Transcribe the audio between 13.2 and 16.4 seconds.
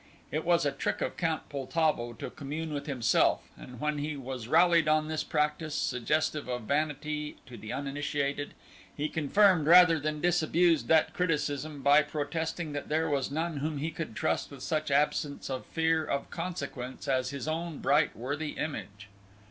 none whom he could trust with such absence of fear of